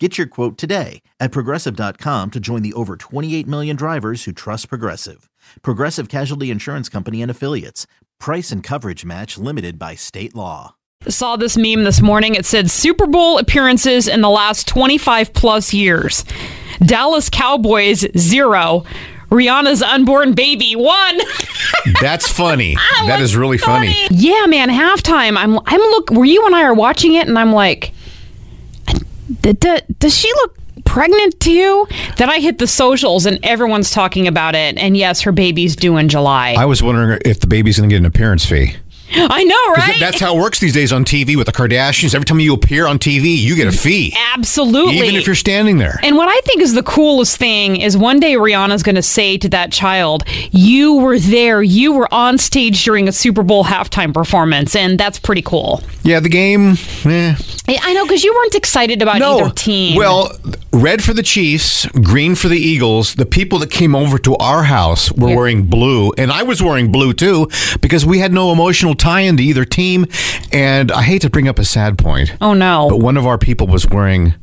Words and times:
Get 0.00 0.18
your 0.18 0.26
quote 0.26 0.58
today 0.58 1.02
at 1.20 1.30
progressive.com 1.30 2.32
to 2.32 2.40
join 2.40 2.62
the 2.62 2.72
over 2.72 2.96
28 2.96 3.46
million 3.46 3.76
drivers 3.76 4.24
who 4.24 4.32
trust 4.32 4.68
Progressive. 4.68 5.30
Progressive 5.62 6.08
Casualty 6.08 6.50
Insurance 6.50 6.88
Company 6.88 7.22
and 7.22 7.30
Affiliates. 7.30 7.86
Price 8.18 8.50
and 8.50 8.60
coverage 8.60 9.04
match 9.04 9.38
limited 9.38 9.78
by 9.78 9.94
state 9.94 10.34
law. 10.34 10.74
Saw 11.06 11.36
this 11.36 11.56
meme 11.56 11.84
this 11.84 12.00
morning. 12.00 12.34
It 12.34 12.44
said 12.44 12.72
Super 12.72 13.06
Bowl 13.06 13.38
appearances 13.38 14.08
in 14.08 14.20
the 14.20 14.30
last 14.30 14.66
25 14.66 15.32
plus 15.32 15.72
years. 15.72 16.24
Dallas 16.84 17.30
Cowboys, 17.30 18.04
zero. 18.18 18.84
Rihanna's 19.30 19.80
unborn 19.82 20.32
baby, 20.34 20.74
one. 20.74 21.20
That's 22.00 22.28
funny. 22.28 22.74
that 23.06 23.20
is 23.20 23.36
really 23.36 23.58
funny. 23.58 23.94
yeah, 24.10 24.46
man. 24.46 24.70
Halftime. 24.70 25.36
I'm. 25.36 25.58
I'm 25.66 25.80
look. 25.80 26.10
Were 26.10 26.24
you 26.24 26.44
and 26.46 26.54
I 26.54 26.64
are 26.64 26.74
watching 26.74 27.14
it, 27.14 27.28
and 27.28 27.38
I'm 27.38 27.52
like, 27.52 27.93
d- 29.44 29.52
d- 29.52 29.94
does 29.98 30.16
she 30.16 30.32
look 30.34 30.58
pregnant 30.84 31.38
to 31.40 31.52
you? 31.52 31.86
Then 32.16 32.30
I 32.30 32.40
hit 32.40 32.58
the 32.58 32.66
socials, 32.66 33.26
and 33.26 33.38
everyone's 33.42 33.90
talking 33.90 34.26
about 34.26 34.54
it. 34.54 34.76
And 34.78 34.96
yes, 34.96 35.20
her 35.22 35.32
baby's 35.32 35.76
due 35.76 35.96
in 35.96 36.08
July. 36.08 36.54
I 36.58 36.64
was 36.64 36.82
wondering 36.82 37.20
if 37.24 37.40
the 37.40 37.46
baby's 37.46 37.78
going 37.78 37.88
to 37.90 37.94
get 37.94 37.98
an 37.98 38.06
appearance 38.06 38.44
fee. 38.46 38.76
I 39.12 39.44
know, 39.44 39.72
right? 39.74 39.96
That's 40.00 40.20
how 40.20 40.36
it 40.36 40.40
works 40.40 40.58
these 40.58 40.72
days 40.72 40.92
on 40.92 41.04
TV 41.04 41.36
with 41.36 41.46
the 41.46 41.52
Kardashians. 41.52 42.14
Every 42.14 42.24
time 42.24 42.40
you 42.40 42.54
appear 42.54 42.86
on 42.86 42.98
TV, 42.98 43.36
you 43.36 43.54
get 43.56 43.66
a 43.68 43.72
fee, 43.72 44.14
Absolutely. 44.34 44.96
even 44.98 45.14
if 45.16 45.26
you're 45.26 45.36
standing 45.36 45.78
there. 45.78 46.00
And 46.02 46.16
what 46.16 46.28
I 46.28 46.40
think 46.44 46.62
is 46.62 46.74
the 46.74 46.82
coolest 46.82 47.36
thing 47.36 47.80
is 47.80 47.96
one 47.96 48.18
day 48.18 48.34
Rihanna's 48.34 48.82
going 48.82 48.94
to 48.96 49.02
say 49.02 49.38
to 49.38 49.48
that 49.50 49.72
child, 49.72 50.24
You 50.50 50.94
were 50.94 51.18
there. 51.18 51.62
You 51.62 51.92
were 51.92 52.12
on 52.12 52.38
stage 52.38 52.84
during 52.84 53.08
a 53.08 53.12
Super 53.12 53.42
Bowl 53.42 53.64
halftime 53.64 54.12
performance. 54.12 54.74
And 54.74 54.98
that's 54.98 55.18
pretty 55.18 55.42
cool. 55.42 55.82
Yeah, 56.02 56.20
the 56.20 56.28
game. 56.28 56.76
Eh. 57.04 57.34
I 57.68 57.78
I 57.82 57.92
know 57.94 58.04
because 58.04 58.24
you 58.24 58.34
weren't 58.34 58.54
excited 58.54 59.00
about 59.02 59.20
either 59.22 59.50
team. 59.50 59.96
Well, 59.96 60.32
red 60.74 61.02
for 61.04 61.14
the 61.14 61.22
Chiefs, 61.22 61.86
green 62.02 62.34
for 62.34 62.48
the 62.48 62.58
Eagles. 62.58 63.14
The 63.14 63.26
people 63.26 63.58
that 63.60 63.70
came 63.70 63.94
over 63.94 64.18
to 64.18 64.34
our 64.36 64.64
house 64.64 65.10
were 65.12 65.28
Yeah. 65.30 65.36
wearing 65.36 65.62
blue, 65.64 66.12
and 66.18 66.32
I 66.32 66.42
was 66.42 66.62
wearing 66.62 66.90
blue 66.90 67.12
too 67.12 67.48
because 67.80 68.04
we 68.04 68.18
had 68.18 68.32
no 68.32 68.52
emotional 68.52 68.94
tie 68.94 69.20
into 69.20 69.42
either 69.42 69.64
team. 69.64 70.06
And 70.52 70.90
I 70.90 71.02
hate 71.02 71.22
to 71.22 71.30
bring 71.30 71.48
up 71.48 71.58
a 71.58 71.64
sad 71.64 71.96
point, 71.98 72.34
oh 72.40 72.54
no. 72.54 72.88
but 72.90 72.98
one 73.00 73.16
of 73.16 73.26
our 73.26 73.38
people 73.38 73.66
was 73.66 73.86
wearing 73.88 74.34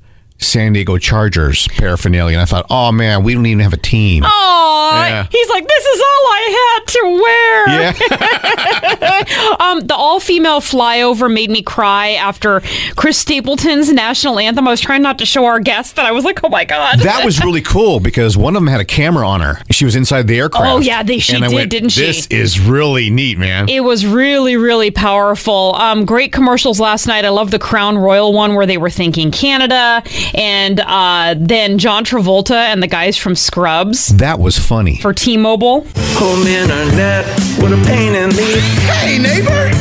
San 0.41 0.73
Diego 0.73 0.97
Chargers 0.97 1.67
paraphernalia, 1.69 2.33
and 2.37 2.41
I 2.41 2.45
thought, 2.45 2.65
oh 2.69 2.91
man, 2.91 3.23
we 3.23 3.33
don't 3.33 3.45
even 3.45 3.59
have 3.63 3.73
a 3.73 3.77
team. 3.77 4.23
Aw, 4.25 5.07
Yeah. 5.07 5.27
he's 5.31 5.49
like, 5.49 5.67
this 5.67 5.85
is 5.85 5.99
all 6.01 6.25
I 6.33 6.77
had 6.77 6.87
to 6.87 7.21
wear. 7.23 7.69
Yeah. 7.69 9.01
Um, 9.61 9.81
the 9.81 9.95
all-female 9.95 10.59
flyover 10.61 11.31
made 11.31 11.49
me 11.49 11.61
cry 11.61 12.11
after 12.11 12.61
Chris 12.95 13.17
Stapleton's 13.17 13.91
national 13.91 14.39
anthem. 14.39 14.67
I 14.67 14.71
was 14.71 14.81
trying 14.81 15.01
not 15.01 15.19
to 15.19 15.25
show 15.25 15.45
our 15.45 15.59
guests 15.59 15.93
that 15.93 16.05
I 16.05 16.11
was 16.11 16.25
like, 16.25 16.43
oh 16.43 16.49
my 16.49 16.65
god. 16.65 16.99
That 16.99 17.23
was 17.23 17.39
really 17.43 17.61
cool 17.61 17.99
because 17.99 18.35
one 18.35 18.55
of 18.55 18.61
them 18.61 18.67
had 18.67 18.81
a 18.81 18.85
camera 18.85 19.27
on 19.27 19.41
her. 19.41 19.59
She 19.71 19.85
was 19.85 19.95
inside 19.95 20.27
the 20.27 20.37
aircraft. 20.39 20.65
Oh, 20.67 20.79
yeah, 20.79 21.03
they- 21.03 21.19
she 21.19 21.35
and 21.35 21.45
I 21.45 21.49
did, 21.49 21.55
went, 21.55 21.69
didn't 21.71 21.89
she? 21.89 22.01
This 22.01 22.27
is 22.27 22.59
really 22.59 23.09
neat, 23.09 23.37
man. 23.37 23.69
It 23.69 23.81
was 23.83 24.05
really, 24.05 24.57
really 24.57 24.91
powerful. 24.91 25.75
Um, 25.75 26.05
great 26.05 26.33
commercials 26.33 26.79
last 26.79 27.05
night. 27.07 27.23
I 27.23 27.29
love 27.29 27.51
the 27.51 27.59
Crown 27.59 27.97
Royal 27.97 28.33
one 28.33 28.55
where 28.55 28.65
they 28.65 28.77
were 28.77 28.89
thanking 28.89 29.31
Canada, 29.31 30.01
and 30.33 30.79
uh, 30.79 31.35
then 31.37 31.77
John 31.77 32.05
Travolta 32.05 32.55
and 32.55 32.81
the 32.81 32.87
guys 32.87 33.17
from 33.17 33.35
Scrubs 33.35 34.07
that 34.17 34.39
was 34.39 34.57
funny. 34.57 34.97
for 34.97 35.13
T-Mobile. 35.13 35.85
Home 35.95 36.47
internet, 36.47 37.25
what 37.59 37.71
a 37.71 37.77
pain 37.85 38.15
in 38.15 38.29
the. 38.29 38.59
Hey, 39.01 39.17
neighbor! 39.17 39.71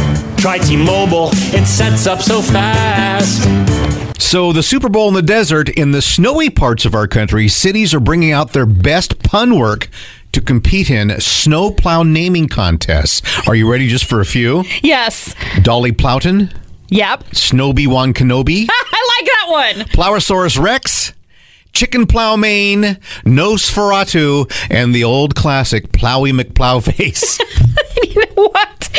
Try 0.40 0.58
T-Mobile, 0.58 1.30
it 1.32 1.66
sets 1.66 2.06
up 2.06 2.20
so 2.20 2.40
fast. 2.40 3.42
So, 4.20 4.52
the 4.52 4.62
Super 4.62 4.88
Bowl 4.88 5.08
in 5.08 5.14
the 5.14 5.22
desert, 5.22 5.68
in 5.70 5.90
the 5.90 6.00
snowy 6.02 6.50
parts 6.50 6.84
of 6.84 6.94
our 6.94 7.08
country, 7.08 7.48
cities 7.48 7.92
are 7.94 8.00
bringing 8.00 8.32
out 8.32 8.52
their 8.52 8.66
best 8.66 9.22
pun 9.22 9.58
work 9.58 9.88
to 10.32 10.40
compete 10.40 10.88
in 10.90 11.20
snowplow 11.20 12.04
naming 12.04 12.46
contests. 12.48 13.22
Are 13.48 13.54
you 13.56 13.68
ready 13.70 13.88
just 13.88 14.04
for 14.04 14.20
a 14.20 14.24
few? 14.24 14.64
Yes. 14.82 15.34
Dolly 15.62 15.90
Plowton, 15.92 16.52
Yep. 16.88 17.34
Snowby 17.34 17.86
Wan 17.86 18.12
Kenobi, 18.14 18.66
I 18.68 18.82
like 18.82 18.89
that 18.89 18.89
one. 19.50 19.74
Plowosaurus 19.90 20.58
Rex, 20.58 21.12
Chicken 21.72 22.06
Plow 22.06 22.36
Mein, 22.36 22.98
Nosferatu, 23.24 24.50
and 24.70 24.94
the 24.94 25.04
old 25.04 25.34
classic 25.34 25.92
Plowy 25.92 26.32
McPlowface. 26.32 27.40
what? 28.34 28.90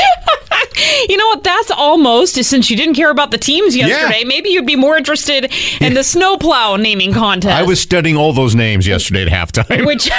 You 1.09 1.17
know 1.17 1.27
what? 1.27 1.43
That's 1.43 1.71
almost 1.71 2.35
since 2.43 2.69
you 2.69 2.77
didn't 2.77 2.95
care 2.95 3.09
about 3.09 3.31
the 3.31 3.37
teams 3.37 3.75
yesterday. 3.75 4.23
Maybe 4.23 4.49
you'd 4.49 4.65
be 4.65 4.75
more 4.75 4.97
interested 4.97 5.51
in 5.79 5.93
the 5.93 6.03
snowplow 6.03 6.75
naming 6.77 7.13
contest. 7.13 7.55
I 7.55 7.63
was 7.63 7.79
studying 7.79 8.15
all 8.17 8.33
those 8.33 8.55
names 8.55 8.87
yesterday 8.87 9.23
at 9.23 9.27
halftime. 9.27 9.85
which 9.85 10.09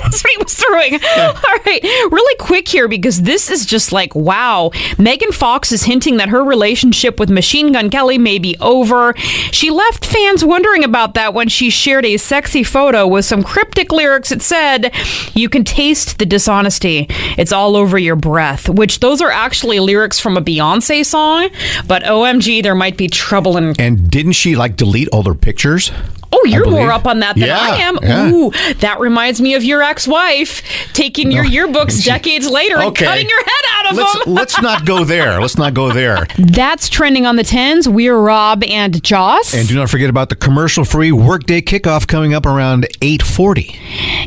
that's 0.00 0.22
what 0.22 0.30
he 0.32 0.38
was 0.38 0.54
throwing. 0.54 0.94
All 0.94 1.58
right, 1.66 1.80
really 1.82 2.36
quick 2.36 2.68
here 2.68 2.88
because 2.88 3.22
this 3.22 3.50
is 3.50 3.66
just 3.66 3.92
like 3.92 4.14
wow. 4.14 4.70
Megan 4.98 5.32
Fox 5.32 5.72
is 5.72 5.82
hinting 5.84 6.18
that 6.18 6.28
her 6.28 6.42
relationship 6.44 7.18
with 7.18 7.30
Machine 7.30 7.72
Gun 7.72 7.90
Kelly 7.90 8.18
may 8.18 8.38
be 8.38 8.56
over. 8.60 9.14
She 9.50 9.70
left 9.70 10.04
fans 10.04 10.44
wondering 10.44 10.84
about 10.84 11.14
that 11.14 11.34
when 11.34 11.48
she 11.48 11.70
shared 11.70 12.04
a 12.04 12.16
sexy 12.16 12.62
photo 12.62 13.06
with 13.06 13.24
some 13.24 13.42
cryptic 13.42 13.92
lyrics. 13.92 14.30
It 14.32 14.42
said, 14.42 14.92
"You 15.34 15.48
can 15.48 15.64
taste 15.64 16.18
the 16.18 16.26
dishonesty. 16.26 17.06
It's 17.38 17.52
all 17.52 17.76
over 17.76 17.98
your 17.98 18.16
breath." 18.16 18.68
Which 18.68 19.00
those 19.00 19.20
are 19.20 19.30
actually 19.30 19.73
lyrics 19.80 20.18
from 20.18 20.36
a 20.36 20.42
Beyonce 20.42 21.04
song, 21.04 21.50
but 21.86 22.02
OMG, 22.02 22.62
there 22.62 22.74
might 22.74 22.96
be 22.96 23.08
trouble 23.08 23.56
in 23.56 23.74
And 23.78 24.10
didn't 24.10 24.32
she 24.32 24.56
like 24.56 24.76
delete 24.76 25.08
all 25.08 25.22
their 25.22 25.34
pictures? 25.34 25.90
Oh, 26.36 26.44
you're 26.46 26.68
more 26.68 26.90
up 26.90 27.06
on 27.06 27.20
that 27.20 27.36
than 27.36 27.46
Yeah, 27.48 27.58
I 27.60 27.76
am. 27.76 27.98
yeah. 28.02 28.30
Ooh, 28.30 28.50
that 28.80 28.98
reminds 28.98 29.40
me 29.40 29.54
of 29.54 29.62
your 29.62 29.82
ex-wife 29.82 30.62
taking 30.92 31.30
your 31.30 31.44
yearbooks 31.44 32.04
decades 32.04 32.48
later 32.48 32.76
and 32.78 32.94
cutting 32.96 33.28
your 33.28 33.38
head 33.44 33.64
out 33.76 33.90
of 33.92 33.96
Let's 33.96 34.24
them. 34.24 34.34
let's 34.34 34.62
not 34.62 34.84
go 34.84 35.04
there. 35.04 35.40
Let's 35.40 35.56
not 35.56 35.74
go 35.74 35.92
there. 35.92 36.26
That's 36.38 36.88
trending 36.88 37.24
on 37.26 37.36
the 37.36 37.44
tens. 37.44 37.88
We're 37.88 38.18
Rob 38.18 38.64
and 38.64 39.02
Joss. 39.04 39.54
And 39.54 39.68
do 39.68 39.76
not 39.76 39.88
forget 39.90 40.10
about 40.10 40.28
the 40.28 40.36
commercial-free 40.36 41.12
workday 41.12 41.60
kickoff 41.60 42.06
coming 42.08 42.34
up 42.34 42.46
around 42.46 42.86
8:40. 43.00 43.78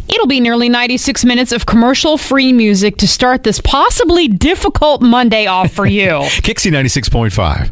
It'll 0.07 0.27
be 0.27 0.39
nearly 0.39 0.69
96 0.69 1.25
minutes 1.25 1.51
of 1.51 1.65
commercial-free 1.65 2.53
music 2.53 2.97
to 2.97 3.07
start 3.07 3.43
this 3.43 3.59
possibly 3.59 4.27
difficult 4.29 5.01
Monday 5.01 5.45
off 5.47 5.71
for 5.73 5.85
you. 5.85 6.07
KyXy 6.07 6.71
96.5. 6.71 7.71